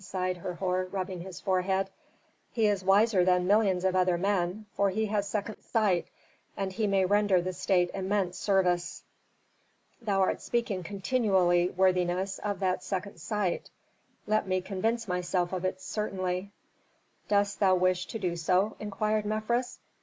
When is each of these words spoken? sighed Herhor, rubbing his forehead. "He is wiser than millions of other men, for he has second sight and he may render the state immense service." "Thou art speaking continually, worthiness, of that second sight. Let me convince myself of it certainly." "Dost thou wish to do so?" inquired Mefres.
sighed 0.03 0.37
Herhor, 0.37 0.85
rubbing 0.85 1.21
his 1.21 1.39
forehead. 1.39 1.87
"He 2.51 2.65
is 2.65 2.83
wiser 2.83 3.23
than 3.23 3.45
millions 3.45 3.85
of 3.85 3.95
other 3.95 4.17
men, 4.17 4.65
for 4.73 4.89
he 4.89 5.05
has 5.05 5.27
second 5.27 5.61
sight 5.61 6.07
and 6.57 6.73
he 6.73 6.87
may 6.87 7.05
render 7.05 7.39
the 7.39 7.53
state 7.53 7.91
immense 7.93 8.35
service." 8.39 9.03
"Thou 10.01 10.19
art 10.21 10.41
speaking 10.41 10.81
continually, 10.81 11.69
worthiness, 11.69 12.39
of 12.39 12.61
that 12.61 12.81
second 12.83 13.19
sight. 13.19 13.69
Let 14.25 14.47
me 14.47 14.61
convince 14.61 15.07
myself 15.07 15.53
of 15.53 15.65
it 15.65 15.79
certainly." 15.79 16.51
"Dost 17.27 17.59
thou 17.59 17.75
wish 17.75 18.07
to 18.07 18.17
do 18.17 18.35
so?" 18.35 18.75
inquired 18.79 19.23
Mefres. 19.27 19.77